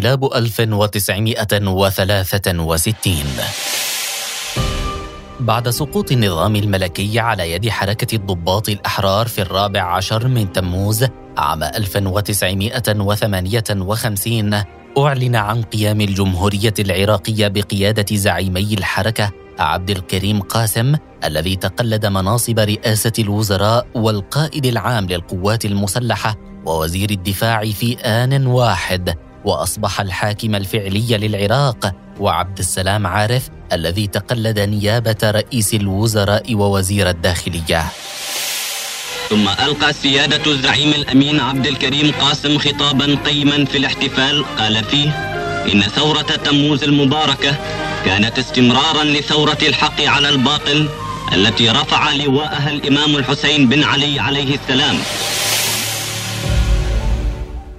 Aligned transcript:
انقلاب 0.00 0.24
1963 0.34 3.14
بعد 5.40 5.68
سقوط 5.68 6.12
النظام 6.12 6.56
الملكي 6.56 7.20
على 7.20 7.52
يد 7.52 7.68
حركة 7.68 8.14
الضباط 8.14 8.68
الأحرار 8.68 9.28
في 9.28 9.42
الرابع 9.42 9.82
عشر 9.82 10.28
من 10.28 10.52
تموز 10.52 11.06
عام 11.38 11.62
1958 11.62 14.62
أعلن 14.98 15.36
عن 15.36 15.62
قيام 15.62 16.00
الجمهورية 16.00 16.74
العراقية 16.78 17.48
بقيادة 17.48 18.16
زعيمي 18.16 18.74
الحركة 18.74 19.30
عبد 19.58 19.90
الكريم 19.90 20.40
قاسم 20.40 20.94
الذي 21.24 21.56
تقلد 21.56 22.06
مناصب 22.06 22.58
رئاسة 22.58 23.12
الوزراء 23.18 23.86
والقائد 23.94 24.66
العام 24.66 25.06
للقوات 25.06 25.64
المسلحة 25.64 26.36
ووزير 26.66 27.10
الدفاع 27.10 27.64
في 27.64 27.98
آن 27.98 28.46
واحد. 28.46 29.29
وأصبح 29.44 30.00
الحاكم 30.00 30.54
الفعلي 30.54 31.16
للعراق 31.18 31.92
وعبد 32.20 32.58
السلام 32.58 33.06
عارف 33.06 33.48
الذي 33.72 34.06
تقلد 34.06 34.58
نيابة 34.58 35.16
رئيس 35.24 35.74
الوزراء 35.74 36.54
ووزير 36.54 37.10
الداخلية. 37.10 37.84
ثم 39.30 39.48
ألقى 39.48 39.92
سيادة 39.92 40.52
الزعيم 40.52 40.92
الأمين 40.92 41.40
عبد 41.40 41.66
الكريم 41.66 42.12
قاسم 42.20 42.58
خطابا 42.58 43.18
قيما 43.26 43.64
في 43.64 43.78
الاحتفال. 43.78 44.44
قال 44.58 44.84
فيه 44.84 45.10
إن 45.72 45.82
ثورة 45.82 46.22
تموز 46.22 46.84
المباركة 46.84 47.56
كانت 48.04 48.38
استمرارا 48.38 49.04
لثورة 49.04 49.58
الحق 49.62 50.00
على 50.00 50.28
الباطل 50.28 50.88
التي 51.32 51.70
رفع 51.70 52.12
لواءها 52.12 52.70
الإمام 52.70 53.16
الحسين 53.16 53.68
بن 53.68 53.84
علي 53.84 54.20
عليه 54.20 54.54
السلام. 54.54 54.96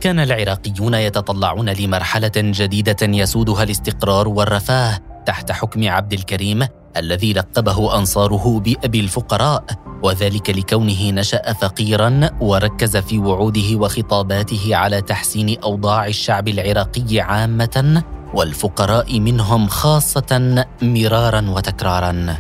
كان 0.01 0.19
العراقيون 0.19 0.93
يتطلعون 0.93 1.69
لمرحلة 1.69 2.31
جديدة 2.35 2.97
يسودها 3.01 3.63
الاستقرار 3.63 4.27
والرفاه 4.27 4.99
تحت 5.25 5.51
حكم 5.51 5.89
عبد 5.89 6.13
الكريم 6.13 6.67
الذي 6.97 7.33
لقبه 7.33 7.97
أنصاره 7.97 8.59
بأبي 8.59 8.99
الفقراء 8.99 9.63
وذلك 10.03 10.49
لكونه 10.49 11.11
نشأ 11.11 11.53
فقيرا 11.53 12.29
وركز 12.39 12.97
في 12.97 13.17
وعوده 13.17 13.75
وخطاباته 13.75 14.75
على 14.75 15.01
تحسين 15.01 15.57
أوضاع 15.63 16.07
الشعب 16.07 16.47
العراقي 16.47 17.19
عامة 17.19 18.03
والفقراء 18.33 19.19
منهم 19.19 19.67
خاصة 19.67 20.65
مرارا 20.81 21.49
وتكرارا. 21.49 22.35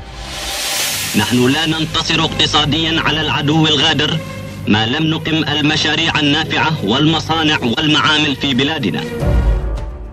نحن 1.17 1.47
لا 1.47 1.65
ننتصر 1.65 2.19
اقتصاديا 2.19 3.01
على 3.01 3.21
العدو 3.21 3.67
الغادر. 3.67 4.19
ما 4.67 4.85
لم 4.85 5.07
نقم 5.07 5.43
المشاريع 5.43 6.19
النافعة 6.19 6.85
والمصانع 6.85 7.59
والمعامل 7.77 8.35
في 8.35 8.53
بلادنا. 8.53 9.01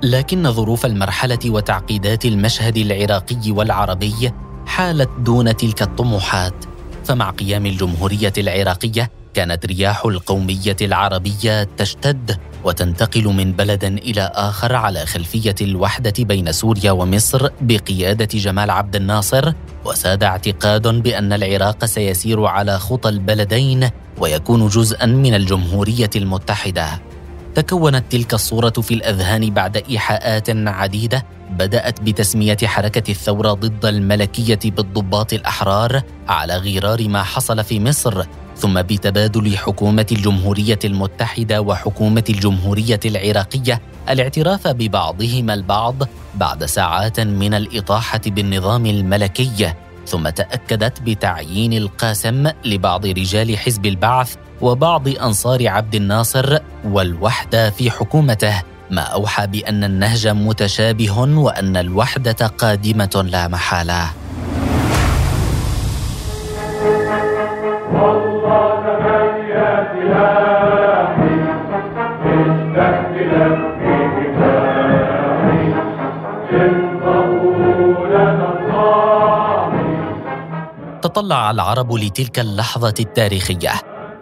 لكن 0.02 0.52
ظروف 0.52 0.86
المرحلة 0.86 1.38
وتعقيدات 1.46 2.24
المشهد 2.24 2.76
العراقي 2.76 3.50
والعربي 3.50 4.32
حالت 4.66 5.10
دون 5.18 5.56
تلك 5.56 5.82
الطموحات. 5.82 6.64
فمع 7.04 7.30
قيام 7.30 7.66
الجمهورية 7.66 8.32
العراقية 8.38 9.10
كانت 9.38 9.66
رياح 9.66 10.04
القومية 10.04 10.76
العربية 10.82 11.68
تشتد 11.76 12.38
وتنتقل 12.64 13.24
من 13.24 13.52
بلد 13.52 13.84
إلى 13.84 14.30
آخر 14.34 14.74
على 14.74 15.06
خلفية 15.06 15.54
الوحدة 15.60 16.12
بين 16.18 16.52
سوريا 16.52 16.90
ومصر 16.90 17.48
بقيادة 17.60 18.28
جمال 18.38 18.70
عبد 18.70 18.96
الناصر 18.96 19.52
وساد 19.84 20.24
اعتقاد 20.24 20.88
بأن 20.88 21.32
العراق 21.32 21.84
سيسير 21.84 22.44
على 22.44 22.78
خطى 22.78 23.08
البلدين 23.08 23.90
ويكون 24.20 24.68
جزءا 24.68 25.06
من 25.06 25.34
الجمهورية 25.34 26.10
المتحدة. 26.16 27.00
تكونت 27.54 28.12
تلك 28.12 28.34
الصورة 28.34 28.70
في 28.70 28.94
الأذهان 28.94 29.50
بعد 29.50 29.76
إيحاءات 29.76 30.50
عديدة 30.50 31.24
بدأت 31.50 32.00
بتسمية 32.00 32.58
حركة 32.64 33.10
الثورة 33.10 33.52
ضد 33.52 33.86
الملكية 33.86 34.58
بالضباط 34.64 35.32
الأحرار 35.32 36.02
على 36.28 36.56
غرار 36.56 37.08
ما 37.08 37.22
حصل 37.22 37.64
في 37.64 37.80
مصر 37.80 38.24
ثم 38.58 38.82
بتبادل 38.82 39.56
حكومة 39.56 40.06
الجمهورية 40.12 40.78
المتحدة 40.84 41.60
وحكومة 41.60 42.24
الجمهورية 42.30 43.00
العراقية 43.04 43.80
الاعتراف 44.10 44.68
ببعضهما 44.68 45.54
البعض 45.54 45.94
بعد 46.34 46.64
ساعات 46.64 47.20
من 47.20 47.54
الإطاحة 47.54 48.20
بالنظام 48.26 48.86
الملكي 48.86 49.72
ثم 50.06 50.28
تأكدت 50.28 51.02
بتعيين 51.02 51.72
القاسم 51.72 52.50
لبعض 52.64 53.06
رجال 53.06 53.58
حزب 53.58 53.86
البعث 53.86 54.34
وبعض 54.60 55.08
أنصار 55.08 55.68
عبد 55.68 55.94
الناصر 55.94 56.58
والوحدة 56.84 57.70
في 57.70 57.90
حكومته 57.90 58.62
ما 58.90 59.02
أوحى 59.02 59.46
بأن 59.46 59.84
النهج 59.84 60.28
متشابه 60.28 61.18
وأن 61.20 61.76
الوحدة 61.76 62.46
قادمة 62.46 63.24
لا 63.30 63.48
محالة. 63.48 64.10
تطلع 81.18 81.50
العرب 81.50 81.92
لتلك 81.92 82.38
اللحظة 82.38 82.94
التاريخية 83.00 83.72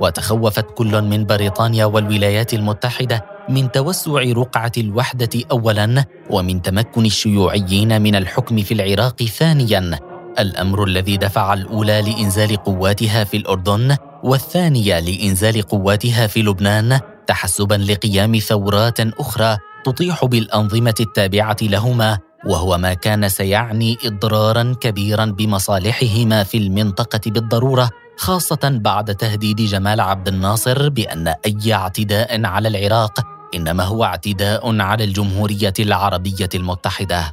وتخوفت 0.01 0.67
كل 0.75 1.03
من 1.03 1.27
بريطانيا 1.27 1.84
والولايات 1.84 2.55
المتحدة 2.55 3.25
من 3.49 3.73
توسع 3.73 4.12
رقعة 4.12 4.73
الوحدة 4.79 5.29
اولا 5.51 6.05
ومن 6.31 6.62
تمكن 6.62 7.05
الشيوعيين 7.05 8.03
من 8.03 8.15
الحكم 8.15 8.62
في 8.62 8.75
العراق 8.75 9.23
ثانيا. 9.23 9.99
الأمر 10.39 10.84
الذي 10.84 11.17
دفع 11.17 11.55
الأولى 11.55 12.03
لإنزال 12.03 12.57
قواتها 12.57 13.25
في 13.25 13.37
الأردن 13.37 13.97
والثانية 14.25 15.01
لإنزال 15.01 15.63
قواتها 15.63 16.27
في 16.27 16.43
لبنان 16.43 17.01
تحسبا 17.27 17.75
لقيام 17.75 18.39
ثورات 18.39 19.01
أخرى 19.01 19.59
تطيح 19.84 20.25
بالأنظمة 20.25 20.95
التابعة 21.01 21.57
لهما. 21.63 22.26
وهو 22.47 22.79
ما 22.79 22.95
كان 22.95 23.29
سيعني 23.29 23.99
إضرارا 24.05 24.75
كبيرا 24.81 25.25
بمصالحهما 25.25 26.45
في 26.45 26.59
المنطقة 26.59 27.21
بالضرورة 27.31 27.91
خاصة 28.17 28.59
بعد 28.65 29.15
تهديد 29.15 29.57
جمال 29.57 30.01
عبد 30.01 30.29
الناصر 30.29 30.89
بأن 30.89 31.29
أي 31.29 31.75
اعتداء 31.75 32.45
على 32.45 32.69
العراق 32.69 33.21
إنما 33.55 33.84
هو 33.84 34.05
اعتداء 34.05 34.81
على 34.81 35.05
الجمهورية 35.05 35.75
العربية 35.81 36.49
المتحدة. 36.55 37.33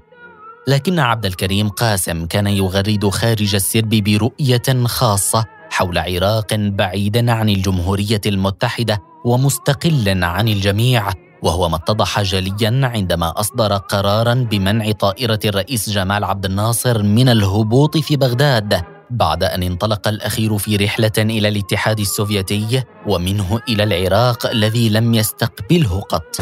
لكن 0.68 1.00
عبد 1.00 1.25
الكريم 1.25 1.69
قاسم 1.69 2.25
كان 2.25 2.47
يغرد 2.47 3.09
خارج 3.09 3.56
السرب 3.56 3.90
برؤية 3.90 4.85
خاصة 4.85 5.45
حول 5.69 5.97
عراق 5.97 6.53
بعيد 6.53 7.30
عن 7.30 7.50
الجمهورية 7.50 8.22
المتحدة 8.25 9.01
ومستقل 9.25 10.24
عن 10.24 10.47
الجميع 10.47 11.09
وهو 11.44 11.70
ما 11.70 11.76
اتضح 11.76 12.22
جليا 12.22 12.81
عندما 12.84 13.40
أصدر 13.40 13.78
قرارا 13.78 14.34
بمنع 14.34 14.92
طائرة 14.92 15.40
الرئيس 15.46 15.90
جمال 15.90 16.24
عبد 16.24 16.46
الناصر 16.46 17.04
من 17.04 17.30
الهبوط 17.30 17.98
في 17.98 18.16
بغداد 18.16 18.81
بعد 19.09 19.44
أن 19.44 19.64
انطلق 19.64 20.08
الأخير 20.08 20.58
في 20.58 20.76
رحلة 20.76 21.12
إلى 21.18 21.48
الاتحاد 21.48 22.00
السوفيتي 22.00 22.84
ومنه 23.08 23.59
إلى 23.70 23.84
العراق 23.84 24.46
الذي 24.46 24.90
لم 24.90 25.14
يستقبله 25.14 26.02
قط. 26.02 26.38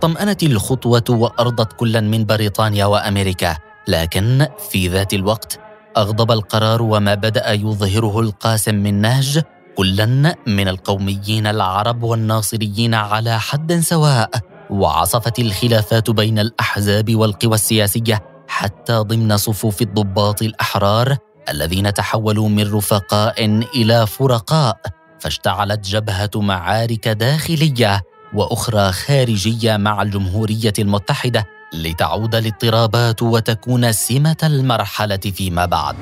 طمأنت 0.00 0.42
الخطوة 0.42 1.04
وأرضت 1.08 1.72
كلا 1.72 2.00
من 2.00 2.26
بريطانيا 2.26 2.86
وأمريكا 2.86 3.56
لكن 3.88 4.46
في 4.70 4.88
ذات 4.88 5.14
الوقت 5.14 5.60
أغضب 5.96 6.32
القرار 6.32 6.82
وما 6.82 7.14
بدأ 7.14 7.52
يظهره 7.52 8.20
القاسم 8.20 8.74
من 8.74 9.00
نهج 9.00 9.42
كلا 9.76 10.36
من 10.46 10.68
القوميين 10.68 11.46
العرب 11.46 12.02
والناصريين 12.02 12.94
على 12.94 13.40
حد 13.40 13.72
سواء 13.80 14.30
وعصفت 14.70 15.38
الخلافات 15.38 16.10
بين 16.10 16.38
الأحزاب 16.38 17.14
والقوى 17.14 17.54
السياسية 17.54 18.22
حتى 18.48 18.92
ضمن 18.92 19.36
صفوف 19.36 19.82
الضباط 19.82 20.42
الأحرار 20.42 21.16
الذين 21.48 21.94
تحولوا 21.94 22.48
من 22.48 22.74
رفقاء 22.74 23.44
إلى 23.74 24.06
فرقاء 24.06 24.76
فاشتعلت 25.20 25.88
جبهة 25.88 26.30
معارك 26.34 27.08
داخلية 27.08 28.02
وأخرى 28.34 28.92
خارجية 28.92 29.76
مع 29.76 30.02
الجمهورية 30.02 30.72
المتحدة 30.78 31.46
لتعود 31.72 32.34
الاضطرابات 32.34 33.22
وتكون 33.22 33.92
سمة 33.92 34.36
المرحلة 34.42 35.16
فيما 35.16 35.66
بعد. 35.66 35.96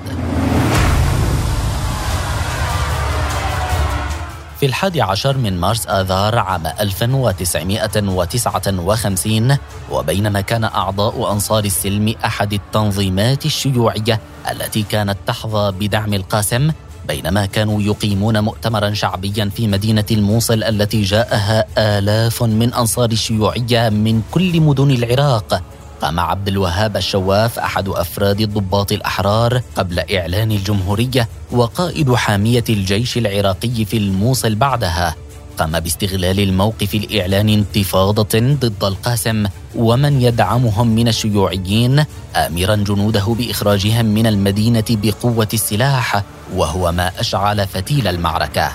في 4.65 4.69
الحادي 4.69 5.03
عشر 5.03 5.39
من 5.39 5.61
مارس 5.61 5.87
آذار 5.87 6.39
عام 6.39 6.67
1959 6.67 9.57
وبينما 9.91 10.41
كان 10.41 10.65
أعضاء 10.65 11.33
أنصار 11.33 11.65
السلم 11.65 12.15
أحد 12.25 12.53
التنظيمات 12.53 13.47
الشيوعية 13.47 14.21
التي 14.51 14.83
كانت 14.83 15.17
تحظى 15.27 15.73
بدعم 15.73 16.15
القاسم 16.15 16.71
بينما 17.09 17.47
كانوا 17.47 17.83
يقيمون 17.83 18.41
مؤتمرا 18.41 18.95
شعبيا 18.95 19.51
في 19.57 19.67
مدينة 19.67 20.05
الموصل 20.11 20.63
التي 20.63 21.03
جاءها 21.03 21.65
آلاف 21.79 22.43
من 22.43 22.75
أنصار 22.75 23.11
الشيوعية 23.11 23.89
من 23.89 24.23
كل 24.31 24.61
مدن 24.61 24.91
العراق. 24.91 25.63
قام 26.03 26.21
عبد 26.21 26.49
الوهاب 26.49 26.97
الشواف 26.97 27.59
أحد 27.59 27.89
أفراد 27.89 28.41
الضباط 28.41 28.93
الأحرار 28.93 29.61
قبل 29.77 29.99
إعلان 29.99 30.51
الجمهورية 30.51 31.29
وقائد 31.53 32.15
حامية 32.15 32.65
الجيش 32.69 33.19
العراقي 33.19 33.85
في 33.85 33.97
الموصل 33.97 34.55
بعدها. 34.55 35.15
قام 35.59 35.81
باستغلال 35.81 36.41
الموقف 36.41 36.95
الإعلان 36.95 37.49
انتفاضة 37.49 38.39
ضد 38.39 38.85
القاسم 38.85 39.47
ومن 39.77 40.23
يدعمهم 40.23 40.89
من 40.89 41.09
الشيوعيين 41.09 42.05
آمرا 42.37 42.77
جنوده 42.77 43.25
بإخراجهم 43.39 44.07
من 44.07 44.27
المدينة 44.27 44.85
بقوة 44.91 45.49
السلاح 45.55 46.23
وهو 46.55 46.93
ما 46.93 47.13
أشعل 47.21 47.67
فتيل 47.67 48.09
المعركة. 48.09 48.73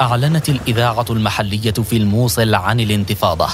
أعلنت 0.00 0.48
الإذاعة 0.48 1.06
المحلية 1.10 1.70
في 1.72 1.96
الموصل 1.96 2.54
عن 2.54 2.80
الانتفاضة. 2.80 3.48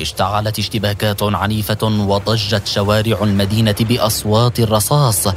اشتعلت 0.00 0.58
اشتباكات 0.58 1.22
عنيفة 1.22 1.78
وضجت 1.82 2.66
شوارع 2.66 3.18
المدينة 3.22 3.74
بأصوات 3.80 4.60
الرصاص. 4.60 5.28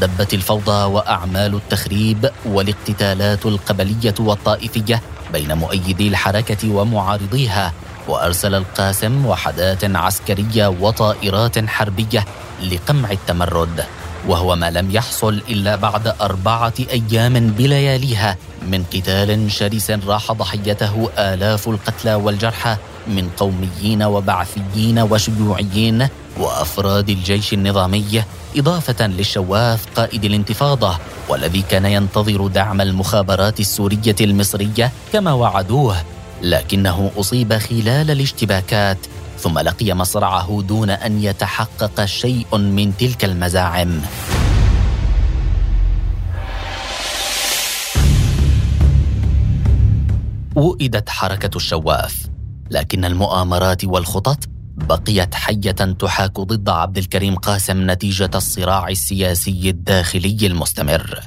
دبت 0.00 0.34
الفوضى 0.34 0.84
وأعمال 0.84 1.54
التخريب 1.54 2.30
والاقتتالات 2.44 3.46
القبلية 3.46 4.14
والطائفية 4.18 5.02
بين 5.32 5.54
مؤيدي 5.54 6.08
الحركة 6.08 6.70
ومعارضيها. 6.70 7.72
وأرسل 8.08 8.54
القاسم 8.54 9.26
وحدات 9.26 9.84
عسكرية 9.84 10.66
وطائرات 10.66 11.68
حربية 11.68 12.24
لقمع 12.62 13.10
التمرد. 13.10 13.84
وهو 14.28 14.56
ما 14.56 14.70
لم 14.70 14.90
يحصل 14.90 15.42
إلا 15.48 15.76
بعد 15.76 16.14
أربعة 16.20 16.74
أيام 16.90 17.50
بلياليها 17.50 18.36
من 18.68 18.84
قتال 18.92 19.52
شرس 19.52 19.90
راح 19.90 20.32
ضحيته 20.32 21.08
آلاف 21.18 21.68
القتلى 21.68 22.14
والجرحى 22.14 22.76
من 23.08 23.28
قوميين 23.36 24.02
وبعثيين 24.02 24.98
وشيوعيين 24.98 26.08
وأفراد 26.38 27.10
الجيش 27.10 27.52
النظامي 27.52 28.22
إضافة 28.56 29.06
للشواف 29.06 29.86
قائد 29.96 30.24
الانتفاضة 30.24 30.98
والذي 31.28 31.62
كان 31.70 31.84
ينتظر 31.86 32.46
دعم 32.46 32.80
المخابرات 32.80 33.60
السورية 33.60 34.16
المصرية 34.20 34.92
كما 35.12 35.32
وعدوه 35.32 35.96
لكنه 36.42 37.10
أصيب 37.16 37.58
خلال 37.58 38.10
الاشتباكات 38.10 38.98
ثم 39.44 39.58
لقي 39.58 39.94
مصرعه 39.94 40.62
دون 40.62 40.90
أن 40.90 41.22
يتحقق 41.22 42.04
شيء 42.04 42.56
من 42.56 42.96
تلك 42.96 43.24
المزاعم. 43.24 44.00
وئدت 50.56 51.08
حركة 51.08 51.56
الشواف 51.56 52.26
لكن 52.70 53.04
المؤامرات 53.04 53.84
والخطط 53.84 54.38
بقيت 54.76 55.34
حية 55.34 55.70
تحاك 55.72 56.40
ضد 56.40 56.68
عبد 56.68 56.98
الكريم 56.98 57.34
قاسم 57.34 57.90
نتيجة 57.90 58.30
الصراع 58.34 58.88
السياسي 58.88 59.70
الداخلي 59.70 60.46
المستمر. 60.46 61.20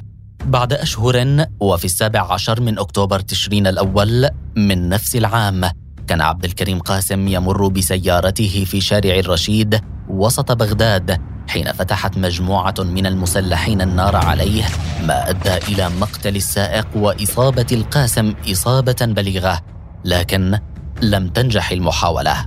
بعد 0.44 0.72
أشهر 0.72 1.46
وفي 1.60 1.84
السابع 1.84 2.32
عشر 2.32 2.60
من 2.60 2.78
أكتوبر 2.78 3.20
تشرين 3.20 3.66
الأول 3.66 4.28
من 4.56 4.88
نفس 4.88 5.16
العام 5.16 5.70
كان 6.08 6.20
عبد 6.20 6.44
الكريم 6.44 6.78
قاسم 6.78 7.28
يمر 7.28 7.68
بسيارته 7.68 8.64
في 8.64 8.80
شارع 8.80 9.18
الرشيد 9.18 9.80
وسط 10.08 10.52
بغداد 10.52 11.20
حين 11.48 11.72
فتحت 11.72 12.18
مجموعة 12.18 12.74
من 12.78 13.06
المسلحين 13.06 13.80
النار 13.80 14.16
عليه 14.16 14.64
ما 15.02 15.30
أدى 15.30 15.56
إلى 15.68 15.88
مقتل 16.00 16.36
السائق 16.36 16.86
وإصابة 16.96 17.66
القاسم 17.72 18.34
إصابة 18.52 18.96
بليغة 19.00 19.60
لكن 20.04 20.58
لم 21.02 21.28
تنجح 21.28 21.70
المحاولة. 21.70 22.46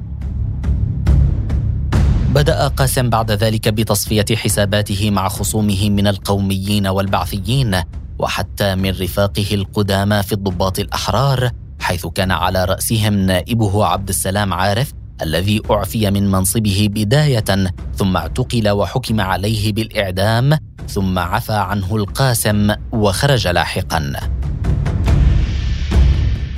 بدأ 2.33 2.67
قاسم 2.67 3.09
بعد 3.09 3.31
ذلك 3.31 3.69
بتصفية 3.69 4.25
حساباته 4.35 5.11
مع 5.11 5.27
خصومه 5.27 5.89
من 5.89 6.07
القوميين 6.07 6.87
والبعثيين 6.87 7.81
وحتى 8.19 8.75
من 8.75 8.89
رفاقه 8.89 9.47
القدامى 9.51 10.23
في 10.23 10.33
الضباط 10.33 10.79
الأحرار 10.79 11.51
حيث 11.81 12.07
كان 12.07 12.31
على 12.31 12.65
رأسهم 12.65 13.13
نائبه 13.13 13.85
عبد 13.85 14.09
السلام 14.09 14.53
عارف 14.53 14.93
الذي 15.21 15.61
أعفي 15.71 16.11
من 16.11 16.31
منصبه 16.31 16.87
بداية 16.91 17.73
ثم 17.95 18.17
اعتقل 18.17 18.69
وحكم 18.69 19.21
عليه 19.21 19.73
بالإعدام 19.73 20.57
ثم 20.87 21.19
عفى 21.19 21.53
عنه 21.53 21.95
القاسم 21.95 22.75
وخرج 22.91 23.47
لاحقا. 23.47 24.13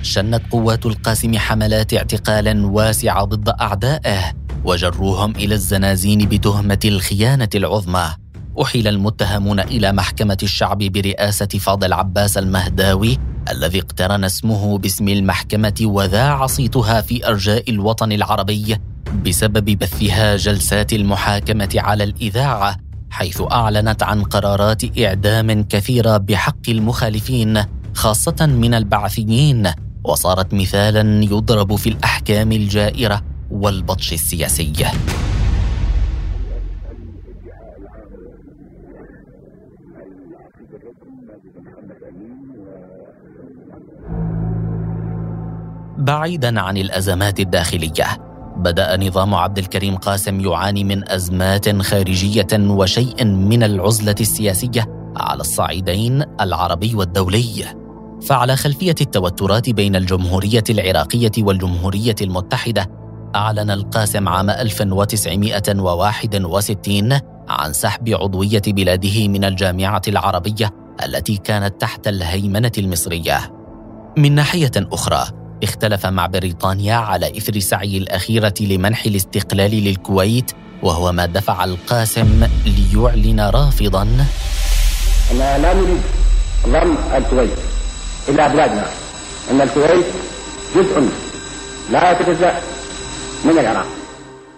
شنت 0.01 0.41
قوات 0.51 0.85
القاسم 0.85 1.37
حملات 1.37 1.93
اعتقال 1.93 2.65
واسعه 2.65 3.23
ضد 3.23 3.49
أعدائه 3.49 4.33
وجروهم 4.65 5.31
إلى 5.35 5.55
الزنازين 5.55 6.29
بتهمة 6.29 6.79
الخيانة 6.85 7.49
العظمى. 7.55 8.22
أحيل 8.61 8.87
المتهمون 8.87 9.59
إلى 9.59 9.91
محكمة 9.91 10.37
الشعب 10.43 10.77
برئاسة 10.77 11.45
فاضل 11.45 11.93
عباس 11.93 12.37
المهداوي 12.37 13.17
الذي 13.51 13.79
اقترن 13.79 14.23
اسمه 14.23 14.77
باسم 14.77 15.07
المحكمة 15.07 15.73
وذاع 15.81 16.47
صيتها 16.47 17.01
في 17.01 17.27
أرجاء 17.27 17.69
الوطن 17.69 18.11
العربي 18.11 18.77
بسبب 19.25 19.65
بثها 19.65 20.35
جلسات 20.35 20.93
المحاكمة 20.93 21.69
على 21.75 22.03
الإذاعة 22.03 22.77
حيث 23.09 23.41
أعلنت 23.51 24.03
عن 24.03 24.23
قرارات 24.23 24.99
إعدام 24.99 25.63
كثيرة 25.63 26.17
بحق 26.17 26.69
المخالفين 26.69 27.63
خاصة 27.93 28.45
من 28.45 28.73
البعثيين 28.73 29.71
وصارت 30.03 30.53
مثالا 30.53 31.23
يضرب 31.23 31.75
في 31.75 31.89
الأحكام 31.89 32.51
الجائرة 32.51 33.21
والبطش 33.51 34.13
السياسي. 34.13 34.73
بعيدا 46.03 46.61
عن 46.61 46.77
الأزمات 46.77 47.39
الداخلية. 47.39 48.17
بدأ 48.57 48.97
نظام 48.97 49.35
عبد 49.35 49.57
الكريم 49.57 49.97
قاسم 49.97 50.39
يعاني 50.39 50.83
من 50.83 51.11
أزمات 51.11 51.81
خارجية 51.81 52.47
وشيء 52.53 53.25
من 53.25 53.63
العزلة 53.63 54.15
السياسية 54.19 55.13
على 55.17 55.41
الصعيدين 55.41 56.23
العربي 56.41 56.95
والدولي. 56.95 57.65
فعلى 58.21 58.55
خلفية 58.55 58.95
التوترات 59.01 59.69
بين 59.69 59.95
الجمهورية 59.95 60.63
العراقية 60.69 61.31
والجمهورية 61.37 62.15
المتحدة. 62.21 62.89
أعلن 63.35 63.71
القاسم 63.71 64.27
عام 64.27 64.49
1961 64.49 67.19
عن 67.49 67.73
سحب 67.73 68.09
عضوية 68.09 68.61
بلاده 68.67 69.27
من 69.27 69.45
الجامعة 69.45 70.01
العربية 70.07 70.69
التي 71.05 71.37
كانت 71.37 71.81
تحت 71.81 72.07
الهيمنة 72.07 72.71
المصرية. 72.77 73.39
من 74.17 74.35
ناحية 74.35 74.71
أخرى، 74.77 75.42
اختلف 75.63 76.05
مع 76.05 76.25
بريطانيا 76.25 76.95
على 76.95 77.37
إثر 77.37 77.59
سعي 77.59 77.97
الأخيرة 77.97 78.53
لمنح 78.61 79.05
الاستقلال 79.05 79.71
للكويت 79.71 80.51
وهو 80.83 81.11
ما 81.11 81.25
دفع 81.25 81.63
القاسم 81.63 82.47
ليعلن 82.65 83.39
رافضا. 83.39 84.03
أننا 85.31 85.57
لا 85.57 85.73
نريد 85.73 86.01
ضم 86.67 86.95
الكويت 87.15 87.57
إلى 88.29 88.49
بلادنا 88.49 88.85
أن 89.51 89.61
الكويت 89.61 90.05
جزء 90.75 91.09
لا 91.91 92.11
يتجزأ 92.11 92.61
من 93.45 93.51
العراق. 93.51 93.85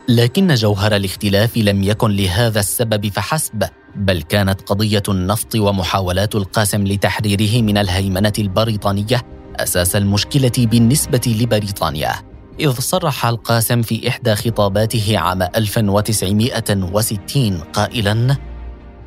لكن 0.09 0.53
جوهر 0.53 0.95
الاختلاف 0.95 1.57
لم 1.57 1.83
يكن 1.83 2.11
لهذا 2.11 2.59
السبب 2.59 3.07
فحسب 3.07 3.63
بل 3.95 4.21
كانت 4.21 4.61
قضية 4.61 5.03
النفط 5.09 5.55
ومحاولات 5.55 6.35
القاسم 6.35 6.87
لتحريره 6.87 7.61
من 7.61 7.77
الهيمنة 7.77 8.33
البريطانية 8.39 9.21
أساس 9.59 9.95
المشكلة 9.95 10.51
بالنسبة 10.57 11.37
لبريطانيا 11.41 12.11
إذ 12.59 12.71
صرح 12.71 13.25
القاسم 13.25 13.81
في 13.81 14.07
إحدى 14.07 14.35
خطاباته 14.35 15.17
عام 15.17 15.41
1960 15.41 17.57
قائلاً: 17.57 18.37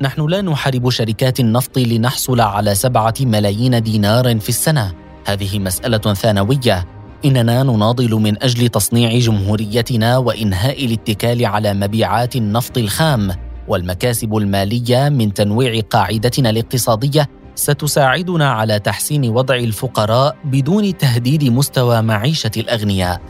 نحن 0.01 0.27
لا 0.27 0.41
نحارب 0.41 0.89
شركات 0.89 1.39
النفط 1.39 1.77
لنحصل 1.77 2.41
على 2.41 2.75
سبعة 2.75 3.13
ملايين 3.21 3.83
دينار 3.83 4.39
في 4.39 4.49
السنة، 4.49 4.93
هذه 5.25 5.59
مسألة 5.59 6.13
ثانوية. 6.13 6.85
إننا 7.25 7.63
نناضل 7.63 8.15
من 8.15 8.43
أجل 8.43 8.69
تصنيع 8.69 9.19
جمهوريتنا 9.19 10.17
وإنهاء 10.17 10.85
الاتكال 10.85 11.45
على 11.45 11.73
مبيعات 11.73 12.35
النفط 12.35 12.77
الخام 12.77 13.31
والمكاسب 13.67 14.37
المالية 14.37 15.09
من 15.09 15.33
تنويع 15.33 15.81
قاعدتنا 15.89 16.49
الاقتصادية 16.49 17.29
ستساعدنا 17.59 18.51
على 18.51 18.79
تحسين 18.79 19.29
وضع 19.29 19.55
الفقراء 19.55 20.37
بدون 20.43 20.97
تهديد 20.97 21.43
مستوى 21.43 22.01
معيشة 22.01 22.51
الأغنياء 22.57 23.21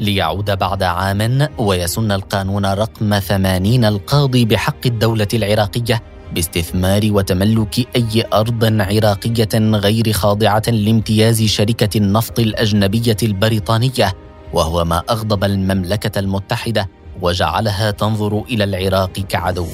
ليعود 0.00 0.58
بعد 0.58 0.82
عام 0.82 1.48
ويسن 1.58 2.12
القانون 2.12 2.66
رقم 2.66 3.18
ثمانين 3.18 3.84
القاضي 3.84 4.44
بحق 4.44 4.86
الدولة 4.86 5.26
العراقية 5.34 6.02
باستثمار 6.34 7.00
وتملك 7.04 7.96
أي 7.96 8.24
أرض 8.32 8.64
عراقية 8.64 9.54
غير 9.54 10.12
خاضعة 10.12 10.62
لامتياز 10.68 11.42
شركة 11.42 11.98
النفط 11.98 12.38
الأجنبية 12.38 13.16
البريطانية 13.22 14.12
وهو 14.52 14.84
ما 14.84 15.02
أغضب 15.10 15.44
المملكة 15.44 16.18
المتحدة 16.18 16.88
وجعلها 17.22 17.90
تنظر 17.90 18.42
إلى 18.50 18.64
العراق 18.64 19.12
كعدو. 19.12 19.66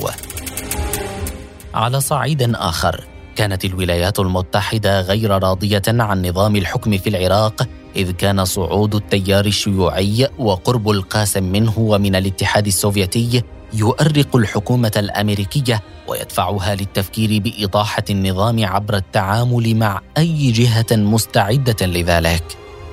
على 1.75 2.01
صعيد 2.01 2.55
آخر 2.55 3.18
كانت 3.39 3.65
الولايات 3.65 4.19
المتحدة 4.19 5.01
غير 5.01 5.31
راضية 5.31 5.83
عن 5.89 6.27
نظام 6.27 6.57
الحكم 6.57 6.99
في 6.99 7.09
العراق 7.09 7.69
إذ 7.97 8.11
كان 8.11 8.45
صعود 8.45 8.95
التيار 8.95 9.47
الشيوعي 9.47 10.29
وقرب 10.39 10.91
القاسم 10.91 11.43
منه 11.43 11.79
ومن 11.79 12.17
الاتحاد 12.17 12.67
السوفيتي 12.67 13.43
يؤرق 13.73 14.37
الحكومة 14.37 14.93
الأمريكية 14.97 15.83
ويدفعها 16.09 16.75
للتفكير 16.75 17.43
بإطاحة 17.43 18.05
النظام 18.11 18.65
عبر 18.67 18.97
التعامل 18.97 19.77
مع 19.77 20.01
أي 20.19 20.51
جهة 20.51 20.97
مستعدة 20.97 21.87
لذلك. 21.87 22.45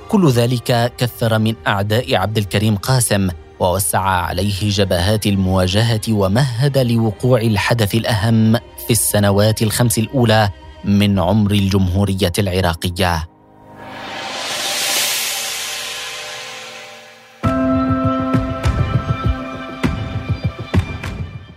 كل 0.10 0.30
ذلك 0.30 0.94
كثر 0.98 1.40
من 1.40 1.56
أعداء 1.68 2.16
عبد 2.16 2.38
الكريم 2.38 2.75
قاسم 2.75 3.30
ووسع 3.60 4.00
عليه 4.00 4.70
جبهات 4.70 5.28
المواجهة 5.28 6.02
ومهد 6.10 6.78
لوقوع 6.78 7.42
الحدث 7.42 7.96
الأهم 7.96 8.56
في 8.86 8.92
السنوات 8.92 9.62
الخمس 9.62 9.98
الأولى 9.98 10.50
من 10.84 11.20
عمر 11.20 11.51
الجمهورية 11.51 12.32
العراقية. 12.39 13.30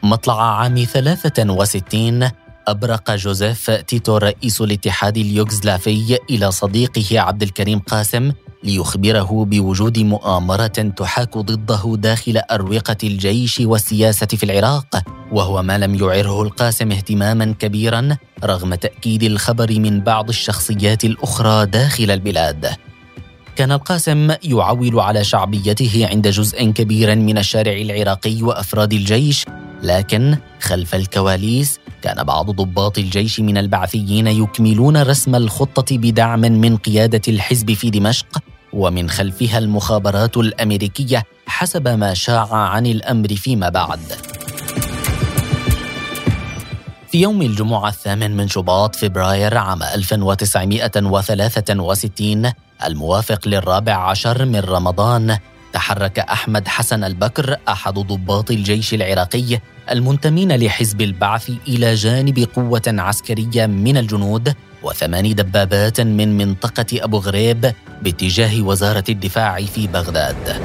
مطلع 0.03 0.61
عام 0.61 0.85
63 0.85 2.31
أبرق 2.69 3.15
جوزيف 3.15 3.71
تيتو 3.71 4.17
رئيس 4.17 4.61
الاتحاد 4.61 5.17
اليوغسلافي 5.17 6.19
إلى 6.31 6.51
صديقه 6.51 7.21
عبد 7.21 7.43
الكريم 7.43 7.79
قاسم 7.79 8.33
ليخبره 8.65 9.45
بوجود 9.45 9.99
مؤامرة 9.99 10.67
تحاك 10.97 11.39
ضده 11.39 11.97
داخل 11.97 12.41
أروقة 12.51 12.97
الجيش 13.05 13.61
والسياسة 13.61 14.27
في 14.27 14.45
العراق 14.45 15.03
وهو 15.33 15.63
ما 15.63 15.79
لم 15.79 15.95
يعره 15.95 16.43
القاسم 16.43 16.93
اهتماما 16.93 17.55
كبيرا 17.59 18.17
رغم 18.45 18.75
تأكيد 18.75 19.23
الخبر 19.23 19.81
من 19.81 20.01
بعض 20.01 20.29
الشخصيات 20.29 21.05
الأخرى 21.05 21.67
داخل 21.67 22.11
البلاد. 22.11 22.67
كان 23.57 23.73
القاسم 23.73 24.35
يعول 24.45 25.01
على 25.01 25.25
شعبيته 25.25 26.09
عند 26.11 26.29
جزء 26.29 26.65
كبير 26.71 27.17
من 27.17 27.39
الشارع 27.39 27.73
العراقي 27.73 28.43
وأفراد 28.43 28.93
الجيش 28.93 29.45
لكن 29.83 30.37
خلف 30.61 30.95
الكواليس 30.95 31.79
كان 32.03 32.25
بعض 32.25 32.51
ضباط 32.51 32.99
الجيش 32.99 33.41
من 33.41 33.59
البعثيين 33.59 34.27
يكملون 34.27 35.03
رسم 35.03 35.35
الخطة 35.35 35.99
بدعم 35.99 36.41
من 36.41 36.77
قيادة 36.77 37.23
الحزب 37.29 37.73
في 37.73 37.91
دمشق 37.91 38.39
ومن 38.73 39.11
خلفها 39.11 39.59
المخابرات 39.59 40.37
الأمريكية 40.37 41.25
حسب 41.47 41.89
ما 41.89 42.15
شاع 42.15 42.55
عن 42.55 42.87
الأمر 42.87 43.29
فيما 43.29 43.69
بعد. 43.69 44.01
في 47.13 47.21
يوم 47.21 47.43
الجمعة 47.43 47.89
الثامن 47.89 48.37
من 48.37 48.49
شباط 48.49 48.97
فبراير 48.97 49.59
عام 49.59 49.83
1963 49.83 52.53
الموافق 52.85 53.49
للرابع 53.49 54.11
عشر 54.11 54.45
من 54.45 54.61
رمضان 54.61 55.39
تحرك 55.73 56.19
أحمد 56.19 56.69
حسن 56.69 57.05
البكر 57.05 57.57
أحد 57.69 57.95
ضباط 57.95 58.51
الجيش 58.51 58.95
العراقي 58.95 59.59
المنتمين 59.91 60.53
لحزب 60.57 61.01
البعث 61.01 61.51
إلى 61.69 61.95
جانب 61.95 62.49
قوة 62.57 62.83
عسكرية 62.87 63.67
من 63.67 63.97
الجنود 63.97 64.55
وثمان 64.83 65.35
دبابات 65.35 66.01
من 66.01 66.37
منطقة 66.37 66.87
أبو 66.93 67.19
غريب 67.19 67.73
باتجاه 68.03 68.63
وزارة 68.63 69.05
الدفاع 69.09 69.61
في 69.61 69.87
بغداد. 69.87 70.63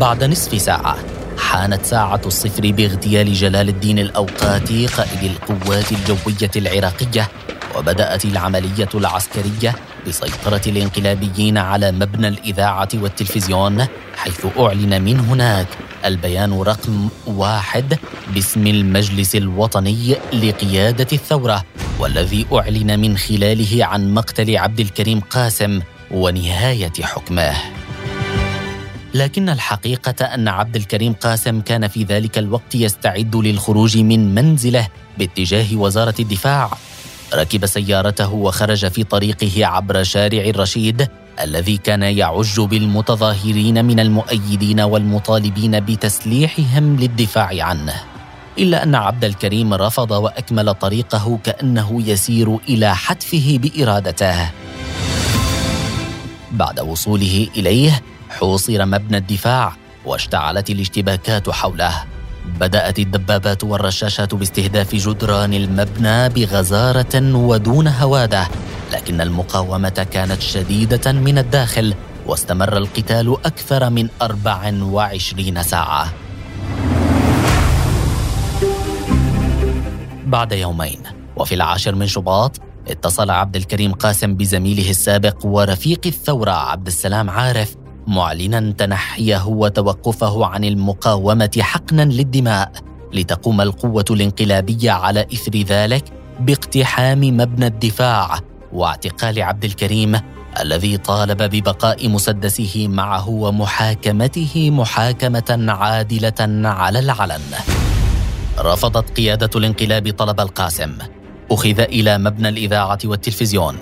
بعد 0.00 0.24
نصف 0.24 0.62
ساعة 0.62 0.96
حانت 1.38 1.84
ساعة 1.84 2.20
الصفر 2.26 2.70
باغتيال 2.70 3.32
جلال 3.32 3.68
الدين 3.68 3.98
الأوقاتي 3.98 4.86
قائد 4.86 5.22
القوات 5.22 5.92
الجوية 5.92 6.50
العراقية 6.56 7.28
وبدأت 7.76 8.24
العملية 8.24 8.88
العسكرية 8.94 9.74
بسيطرة 10.06 10.62
الانقلابيين 10.66 11.58
على 11.58 11.92
مبنى 11.92 12.28
الإذاعة 12.28 12.88
والتلفزيون 12.94 13.86
حيث 14.16 14.46
أعلن 14.58 15.02
من 15.02 15.20
هناك 15.20 15.66
البيان 16.04 16.60
رقم 16.60 17.08
واحد 17.26 17.98
باسم 18.34 18.66
المجلس 18.66 19.36
الوطني 19.36 20.16
لقيادة 20.32 21.06
الثورة 21.12 21.64
والذي 21.98 22.46
أعلن 22.52 23.00
من 23.00 23.16
خلاله 23.16 23.84
عن 23.84 24.14
مقتل 24.14 24.56
عبد 24.56 24.80
الكريم 24.80 25.20
قاسم 25.20 25.80
ونهاية 26.10 26.92
حكمه. 27.02 27.54
لكن 29.14 29.48
الحقيقة 29.48 30.24
أن 30.24 30.48
عبد 30.48 30.76
الكريم 30.76 31.12
قاسم 31.12 31.60
كان 31.60 31.88
في 31.88 32.04
ذلك 32.04 32.38
الوقت 32.38 32.74
يستعد 32.74 33.36
للخروج 33.36 33.98
من 33.98 34.34
منزله 34.34 34.88
باتجاه 35.18 35.76
وزارة 35.76 36.14
الدفاع. 36.20 36.70
ركب 37.34 37.66
سيارته 37.66 38.32
وخرج 38.32 38.88
في 38.88 39.04
طريقه 39.04 39.66
عبر 39.66 40.02
شارع 40.02 40.44
الرشيد 40.44 41.08
الذي 41.40 41.76
كان 41.76 42.02
يعج 42.02 42.60
بالمتظاهرين 42.60 43.84
من 43.84 44.00
المؤيدين 44.00 44.80
والمطالبين 44.80 45.80
بتسليحهم 45.80 46.96
للدفاع 46.96 47.64
عنه. 47.64 47.94
إلا 48.58 48.82
أن 48.82 48.94
عبد 48.94 49.24
الكريم 49.24 49.74
رفض 49.74 50.10
وأكمل 50.10 50.74
طريقه 50.74 51.38
كأنه 51.44 52.02
يسير 52.06 52.56
إلى 52.68 52.96
حتفه 52.96 53.58
بإرادته. 53.62 54.50
بعد 56.52 56.80
وصوله 56.80 57.48
إليه 57.56 58.02
حوصر 58.30 58.86
مبنى 58.86 59.16
الدفاع 59.16 59.72
واشتعلت 60.04 60.70
الاشتباكات 60.70 61.50
حوله. 61.50 62.15
بدأت 62.60 62.98
الدبابات 62.98 63.64
والرشاشات 63.64 64.34
باستهداف 64.34 64.94
جدران 64.94 65.54
المبنى 65.54 66.28
بغزارة 66.28 67.36
ودون 67.36 67.88
هوادة 67.88 68.48
لكن 68.92 69.20
المقاومة 69.20 70.06
كانت 70.12 70.40
شديدة 70.40 71.12
من 71.12 71.38
الداخل 71.38 71.94
واستمر 72.26 72.76
القتال 72.76 73.36
أكثر 73.44 73.90
من 73.90 74.08
24 74.22 75.62
ساعة. 75.62 76.12
بعد 80.26 80.52
يومين 80.52 81.02
وفي 81.36 81.54
العاشر 81.54 81.94
من 81.94 82.06
شباط 82.06 82.60
اتصل 82.88 83.30
عبد 83.30 83.56
الكريم 83.56 83.92
قاسم 83.92 84.34
بزميله 84.34 84.90
السابق 84.90 85.46
ورفيق 85.46 86.00
الثورة 86.06 86.50
عبد 86.50 86.86
السلام 86.86 87.30
عارف 87.30 87.76
معلنا 88.06 88.72
تنحيه 88.78 89.46
وتوقفه 89.46 90.46
عن 90.46 90.64
المقاومة 90.64 91.50
حقنا 91.60 92.02
للدماء 92.02 92.72
لتقوم 93.12 93.60
القوة 93.60 94.04
الانقلابية 94.10 94.90
على 94.90 95.26
إثر 95.32 95.56
ذلك 95.56 96.04
باقتحام 96.40 97.20
مبنى 97.20 97.66
الدفاع 97.66 98.38
واعتقال 98.72 99.42
عبد 99.42 99.64
الكريم 99.64 100.20
الذي 100.60 100.96
طالب 100.96 101.42
ببقاء 101.42 102.08
مسدسه 102.08 102.88
معه 102.88 103.28
ومحاكمته 103.28 104.70
محاكمة 104.70 105.66
عادلة 105.68 106.68
على 106.68 106.98
العلن. 106.98 107.54
رفضت 108.58 109.16
قيادة 109.16 109.50
الانقلاب 109.56 110.10
طلب 110.10 110.40
القاسم. 110.40 110.98
أخذ 111.50 111.80
إلى 111.80 112.18
مبنى 112.18 112.48
الإذاعة 112.48 112.98
والتلفزيون 113.04 113.76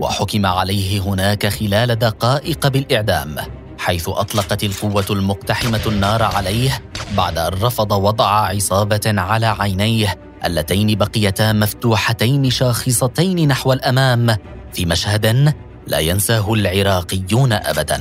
وحكم 0.00 0.46
عليه 0.46 1.00
هناك 1.00 1.46
خلال 1.46 1.98
دقائق 1.98 2.68
بالإعدام. 2.68 3.36
حيث 3.86 4.08
أطلقت 4.08 4.64
القوة 4.64 5.04
المقتحمة 5.10 5.80
النار 5.86 6.22
عليه 6.22 6.82
بعد 7.16 7.38
أن 7.38 7.52
رفض 7.62 7.92
وضع 7.92 8.26
عصابة 8.26 9.00
على 9.06 9.46
عينيه 9.46 10.18
اللتين 10.44 10.98
بقيتا 10.98 11.52
مفتوحتين 11.52 12.50
شاخصتين 12.50 13.48
نحو 13.48 13.72
الأمام 13.72 14.36
في 14.72 14.86
مشهد 14.86 15.54
لا 15.86 15.98
ينساه 15.98 16.54
العراقيون 16.54 17.52
ابدا. 17.52 18.00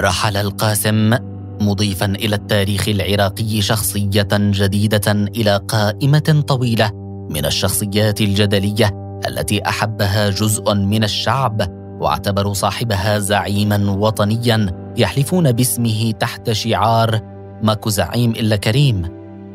رحل 0.00 0.36
القاسم 0.36 1.14
مضيفا 1.60 2.06
إلى 2.06 2.36
التاريخ 2.36 2.88
العراقي 2.88 3.62
شخصية 3.62 4.28
جديدة 4.32 5.12
إلى 5.12 5.60
قائمة 5.68 6.44
طويلة 6.48 7.01
من 7.32 7.46
الشخصيات 7.46 8.20
الجدلية 8.20 8.90
التي 9.28 9.68
أحبها 9.68 10.30
جزء 10.30 10.74
من 10.74 11.04
الشعب 11.04 11.82
واعتبروا 12.00 12.54
صاحبها 12.54 13.18
زعيما 13.18 13.90
وطنيا 13.90 14.92
يحلفون 14.96 15.52
باسمه 15.52 16.10
تحت 16.10 16.52
شعار 16.52 17.20
ماكو 17.62 17.90
زعيم 17.90 18.30
إلا 18.30 18.56
كريم 18.56 19.08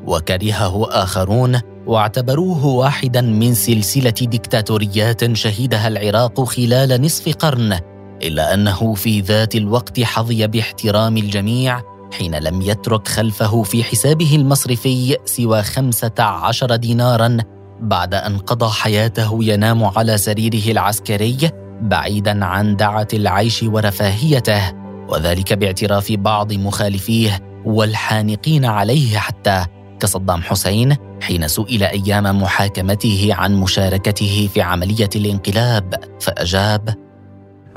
وكرهه 0.07 0.87
آخرون 0.89 1.59
واعتبروه 1.87 2.65
واحدا 2.65 3.21
من 3.21 3.53
سلسلة 3.53 4.09
ديكتاتوريات 4.09 5.33
شهدها 5.33 5.87
العراق 5.87 6.43
خلال 6.43 7.01
نصف 7.01 7.35
قرن 7.35 7.79
إلا 8.23 8.53
أنه 8.53 8.93
في 8.93 9.21
ذات 9.21 9.55
الوقت 9.55 9.99
حظي 9.99 10.47
باحترام 10.47 11.17
الجميع 11.17 11.81
حين 12.11 12.35
لم 12.35 12.61
يترك 12.61 13.07
خلفه 13.07 13.63
في 13.63 13.83
حسابه 13.83 14.35
المصرفي 14.35 15.17
سوى 15.25 15.63
خمسة 15.63 16.13
عشر 16.19 16.75
دينارا 16.75 17.37
بعد 17.81 18.13
أن 18.13 18.37
قضى 18.37 18.69
حياته 18.71 19.37
ينام 19.41 19.83
على 19.83 20.17
سريره 20.17 20.71
العسكري 20.71 21.37
بعيدا 21.81 22.45
عن 22.45 22.75
دعة 22.75 23.07
العيش 23.13 23.63
ورفاهيته 23.63 24.73
وذلك 25.09 25.53
باعتراف 25.53 26.11
بعض 26.11 26.53
مخالفيه 26.53 27.39
والحانقين 27.65 28.65
عليه 28.65 29.17
حتى 29.17 29.65
كصدام 29.99 30.41
حسين 30.41 30.95
حين 31.21 31.47
سئل 31.47 31.83
أيام 31.83 32.41
محاكمته 32.41 33.29
عن 33.31 33.55
مشاركته 33.55 34.49
في 34.53 34.61
عملية 34.61 35.09
الانقلاب 35.15 35.95
فأجاب 36.21 36.95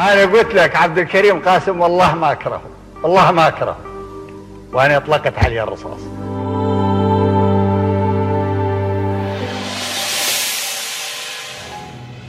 أنا 0.00 0.22
قلت 0.22 0.54
لك 0.54 0.76
عبد 0.76 0.98
الكريم 0.98 1.42
قاسم 1.42 1.80
والله 1.80 2.14
ما 2.14 2.32
أكرهه 2.32 2.62
والله 3.02 3.30
ما 3.30 3.48
أكرهه 3.48 3.78
وأنا 4.72 4.96
أطلقت 4.96 5.38
عليه 5.38 5.62
الرصاص. 5.62 6.00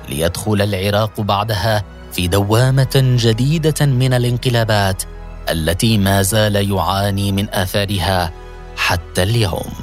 ليدخل 0.09 0.63
العراق 0.63 1.21
بعدها 1.21 1.85
في 2.13 2.29
دوامة 2.29 2.95
جديدة 2.95 3.87
من 3.87 4.13
الانقلابات 4.13 5.03
التي 5.51 5.99
ما 5.99 6.23
زال 6.23 6.71
يعاني 6.71 7.33
من 7.33 7.55
آثارها 7.55 8.33
حتى 8.77 9.23
اليوم. 9.23 9.75